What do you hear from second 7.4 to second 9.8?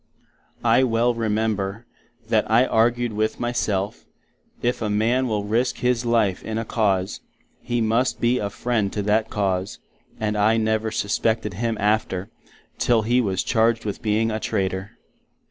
he must be a Friend to that cause;